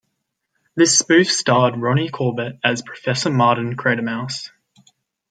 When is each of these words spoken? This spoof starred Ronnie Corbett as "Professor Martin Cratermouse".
This 0.73 0.97
spoof 0.97 1.31
starred 1.31 1.77
Ronnie 1.77 2.09
Corbett 2.09 2.57
as 2.63 2.81
"Professor 2.81 3.29
Martin 3.29 3.77
Cratermouse". 3.77 4.49